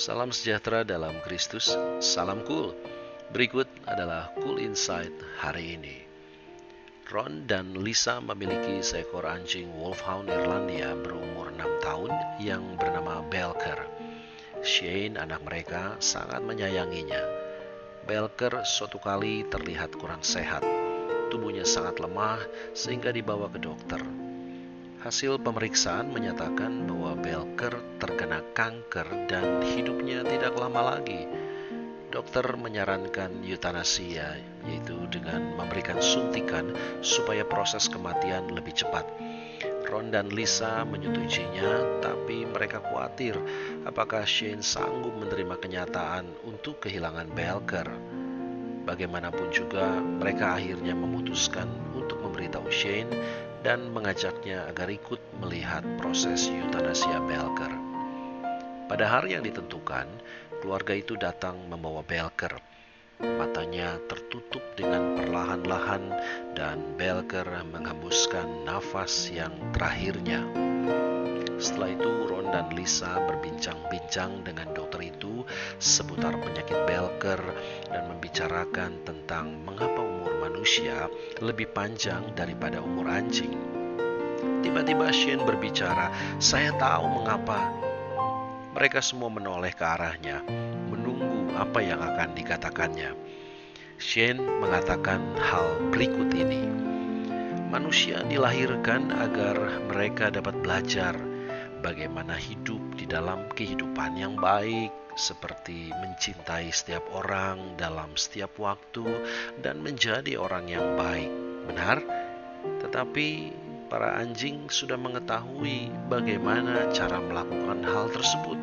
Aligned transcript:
Salam 0.00 0.32
sejahtera 0.32 0.80
dalam 0.80 1.12
Kristus, 1.28 1.76
salam 2.00 2.40
cool. 2.48 2.72
Berikut 3.36 3.68
adalah 3.84 4.32
Cool 4.40 4.56
Insight 4.56 5.12
hari 5.36 5.76
ini. 5.76 6.00
Ron 7.12 7.44
dan 7.44 7.76
Lisa 7.76 8.16
memiliki 8.16 8.80
seekor 8.80 9.28
anjing 9.28 9.68
Wolfhound 9.76 10.32
Irlandia 10.32 10.96
berumur 10.96 11.52
6 11.52 11.84
tahun 11.84 12.16
yang 12.40 12.80
bernama 12.80 13.20
Belker. 13.28 13.76
Shane, 14.64 15.20
anak 15.20 15.44
mereka, 15.44 16.00
sangat 16.00 16.40
menyayanginya. 16.48 17.20
Belker 18.08 18.64
suatu 18.64 18.96
kali 18.96 19.52
terlihat 19.52 20.00
kurang 20.00 20.24
sehat. 20.24 20.64
Tubuhnya 21.28 21.68
sangat 21.68 22.00
lemah 22.00 22.40
sehingga 22.72 23.12
dibawa 23.12 23.52
ke 23.52 23.60
dokter. 23.60 24.00
Hasil 25.04 25.36
pemeriksaan 25.44 26.08
menyatakan 26.08 26.88
bahwa 26.88 27.20
Belker 27.20 28.00
terkena 28.00 28.39
kanker 28.60 29.24
dan 29.24 29.64
hidupnya 29.64 30.20
tidak 30.20 30.52
lama 30.52 30.92
lagi. 30.92 31.24
Dokter 32.12 32.44
menyarankan 32.60 33.40
eutanasia, 33.40 34.36
yaitu 34.68 35.00
dengan 35.08 35.56
memberikan 35.56 35.96
suntikan 35.96 36.76
supaya 37.00 37.40
proses 37.48 37.88
kematian 37.88 38.52
lebih 38.52 38.76
cepat. 38.76 39.08
Ron 39.88 40.12
dan 40.12 40.28
Lisa 40.28 40.84
menyetujuinya, 40.84 42.04
tapi 42.04 42.44
mereka 42.44 42.84
khawatir 42.84 43.32
apakah 43.88 44.28
Shane 44.28 44.60
sanggup 44.60 45.16
menerima 45.16 45.56
kenyataan 45.56 46.28
untuk 46.44 46.84
kehilangan 46.84 47.32
Belker. 47.32 47.88
Bagaimanapun 48.84 49.48
juga, 49.56 49.88
mereka 50.04 50.60
akhirnya 50.60 50.92
memutuskan 50.92 51.70
untuk 51.96 52.20
memberitahu 52.20 52.68
Shane 52.68 53.08
dan 53.64 53.88
mengajaknya 53.88 54.68
agar 54.68 54.92
ikut 54.92 55.20
melihat 55.40 55.80
proses 55.96 56.52
eutanasia 56.52 57.24
Belker. 57.24 57.79
Pada 59.00 59.16
hari 59.16 59.32
yang 59.32 59.40
ditentukan, 59.40 60.04
keluarga 60.60 60.92
itu 60.92 61.16
datang 61.16 61.56
membawa 61.72 62.04
Belker. 62.04 62.52
Matanya 63.16 63.96
tertutup 64.04 64.60
dengan 64.76 65.16
perlahan-lahan 65.16 66.04
dan 66.52 67.00
Belker 67.00 67.48
menghembuskan 67.64 68.60
nafas 68.68 69.32
yang 69.32 69.56
terakhirnya. 69.72 70.44
Setelah 71.56 71.96
itu 71.96 72.12
Ron 72.28 72.52
dan 72.52 72.68
Lisa 72.76 73.24
berbincang-bincang 73.24 74.44
dengan 74.44 74.68
dokter 74.76 75.08
itu 75.08 75.48
seputar 75.80 76.36
penyakit 76.36 76.84
Belker 76.84 77.40
dan 77.88 78.04
membicarakan 78.04 79.00
tentang 79.08 79.64
mengapa 79.64 80.04
umur 80.04 80.44
manusia 80.44 81.08
lebih 81.40 81.72
panjang 81.72 82.20
daripada 82.36 82.84
umur 82.84 83.08
anjing. 83.08 83.56
Tiba-tiba 84.60 85.08
Shane 85.08 85.40
berbicara, 85.40 86.12
"Saya 86.36 86.76
tahu 86.76 87.08
mengapa." 87.16 87.89
Mereka 88.80 89.04
semua 89.04 89.28
menoleh 89.28 89.76
ke 89.76 89.84
arahnya, 89.84 90.40
menunggu 90.88 91.52
apa 91.52 91.84
yang 91.84 92.00
akan 92.00 92.32
dikatakannya. 92.32 93.12
Shane 94.00 94.40
mengatakan 94.40 95.20
hal 95.36 95.92
berikut 95.92 96.32
ini. 96.32 96.64
Manusia 97.68 98.24
dilahirkan 98.24 99.12
agar 99.12 99.84
mereka 99.84 100.32
dapat 100.32 100.64
belajar 100.64 101.12
bagaimana 101.84 102.32
hidup 102.32 102.80
di 102.96 103.04
dalam 103.04 103.52
kehidupan 103.52 104.16
yang 104.16 104.40
baik, 104.40 104.88
seperti 105.12 105.92
mencintai 106.00 106.72
setiap 106.72 107.04
orang 107.12 107.76
dalam 107.76 108.16
setiap 108.16 108.56
waktu 108.56 109.04
dan 109.60 109.84
menjadi 109.84 110.40
orang 110.40 110.72
yang 110.72 110.96
baik. 110.96 111.28
Benar? 111.68 112.00
Tetapi 112.80 113.28
para 113.90 114.22
anjing 114.22 114.70
sudah 114.70 114.94
mengetahui 114.94 115.90
bagaimana 116.06 116.86
cara 116.94 117.18
melakukan 117.18 117.82
hal 117.82 118.06
tersebut. 118.14 118.54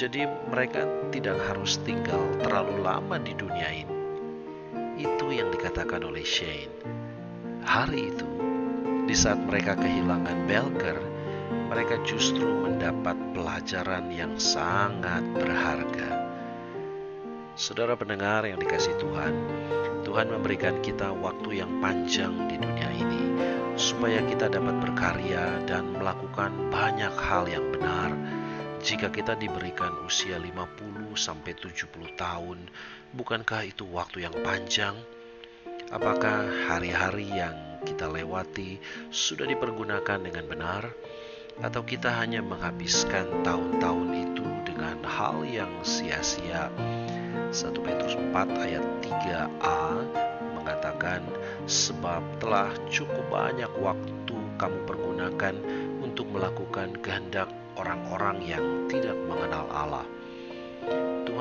Jadi 0.00 0.24
mereka 0.48 0.88
tidak 1.12 1.36
harus 1.44 1.76
tinggal 1.84 2.24
terlalu 2.40 2.80
lama 2.80 3.20
di 3.20 3.36
dunia 3.36 3.68
ini. 3.68 3.96
Itu 4.96 5.28
yang 5.28 5.52
dikatakan 5.52 6.00
oleh 6.00 6.24
Shane. 6.24 6.72
Hari 7.62 8.00
itu, 8.16 8.28
di 9.04 9.12
saat 9.12 9.38
mereka 9.44 9.76
kehilangan 9.76 10.48
Belker, 10.48 10.98
mereka 11.68 12.00
justru 12.08 12.48
mendapat 12.48 13.14
pelajaran 13.36 14.08
yang 14.08 14.40
sangat 14.40 15.20
berharga. 15.36 16.24
Saudara 17.52 17.92
pendengar 17.92 18.48
yang 18.48 18.56
dikasih 18.56 18.96
Tuhan, 18.96 19.36
Tuhan 20.12 20.28
memberikan 20.28 20.76
kita 20.84 21.08
waktu 21.08 21.64
yang 21.64 21.80
panjang 21.80 22.44
di 22.44 22.60
dunia 22.60 22.84
ini 23.00 23.32
supaya 23.80 24.20
kita 24.28 24.52
dapat 24.52 24.76
berkarya 24.84 25.64
dan 25.64 25.88
melakukan 25.88 26.52
banyak 26.68 27.16
hal 27.16 27.48
yang 27.48 27.64
benar. 27.72 28.12
Jika 28.84 29.08
kita 29.08 29.40
diberikan 29.40 30.04
usia 30.04 30.36
50 30.36 31.16
sampai 31.16 31.56
70 31.56 32.12
tahun, 32.12 32.60
bukankah 33.16 33.64
itu 33.64 33.88
waktu 33.88 34.28
yang 34.28 34.36
panjang? 34.44 34.92
Apakah 35.88 36.44
hari-hari 36.68 37.32
yang 37.32 37.80
kita 37.80 38.04
lewati 38.04 38.84
sudah 39.08 39.48
dipergunakan 39.48 40.28
dengan 40.28 40.44
benar? 40.44 40.92
Atau 41.60 41.84
kita 41.84 42.08
hanya 42.08 42.40
menghabiskan 42.40 43.44
tahun-tahun 43.44 44.08
itu 44.32 44.46
dengan 44.64 44.96
hal 45.04 45.44
yang 45.44 45.70
sia-sia? 45.84 46.72
1 47.52 47.76
Petrus 47.84 48.16
4 48.16 48.32
ayat 48.56 48.84
3a 49.04 49.82
mengatakan, 50.56 51.20
Sebab 51.68 52.24
telah 52.40 52.72
cukup 52.88 53.28
banyak 53.28 53.68
waktu 53.76 54.36
kamu 54.56 54.78
pergunakan 54.88 55.54
untuk 56.00 56.30
melakukan 56.32 56.96
kehendak 57.04 57.52
orang-orang 57.76 58.40
yang 58.46 58.64
tidak 58.88 59.18
mengenal 59.28 59.68
Allah. 59.68 60.06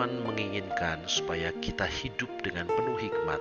Tuhan 0.02 0.26
menginginkan 0.26 1.06
supaya 1.06 1.54
kita 1.62 1.86
hidup 1.86 2.42
dengan 2.42 2.66
penuh 2.66 2.98
hikmat 2.98 3.38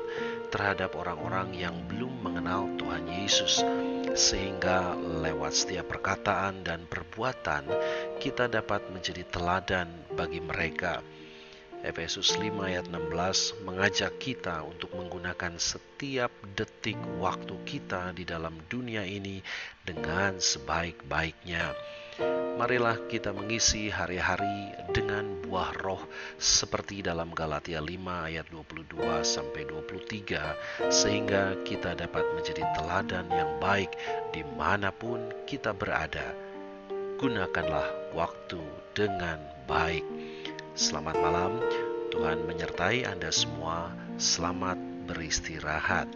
terhadap 0.53 0.93
orang-orang 0.93 1.57
yang 1.57 1.73
belum 1.89 2.21
mengenal 2.21 2.69
Tuhan 2.77 3.09
Yesus, 3.09 3.65
sehingga 4.13 4.93
lewat 4.93 5.57
setiap 5.57 5.89
perkataan 5.89 6.61
dan 6.61 6.85
perbuatan 6.85 7.65
kita 8.21 8.53
dapat 8.53 8.85
menjadi 8.93 9.25
teladan 9.33 9.89
bagi 10.13 10.45
mereka. 10.45 11.01
Efesus 11.81 12.37
5 12.37 12.61
ayat 12.61 12.93
16 12.93 13.65
mengajak 13.65 14.13
kita 14.21 14.61
untuk 14.69 14.93
menggunakan 14.93 15.57
setiap 15.57 16.29
detik 16.53 17.01
waktu 17.17 17.57
kita 17.65 18.13
di 18.13 18.29
dalam 18.29 18.53
dunia 18.69 19.01
ini 19.01 19.41
dengan 19.81 20.37
sebaik-baiknya. 20.37 21.73
Marilah 22.61 23.09
kita 23.09 23.33
mengisi 23.33 23.89
hari-hari 23.89 24.77
dengan 24.93 25.41
buah 25.41 25.73
roh 25.81 26.05
seperti 26.37 27.01
dalam 27.01 27.33
Galatia 27.33 27.81
5 27.81 28.29
ayat 28.29 28.45
22 28.53 29.25
sampai 29.25 29.65
23 29.65 30.93
sehingga 30.93 31.57
kita 31.65 31.97
dapat 31.97 32.29
menjadi 32.37 32.61
teladan 32.77 33.25
yang 33.33 33.57
baik 33.57 33.89
di 34.37 34.45
mana 34.45 34.93
pun 34.93 35.33
kita 35.49 35.73
berada. 35.73 36.37
Gunakanlah 37.17 38.13
waktu 38.13 38.61
dengan 38.93 39.41
baik. 39.65 40.05
Selamat 40.81 41.13
malam, 41.21 41.61
Tuhan 42.09 42.49
menyertai 42.49 43.05
Anda 43.05 43.29
semua. 43.29 43.93
Selamat 44.17 44.81
beristirahat. 45.05 46.09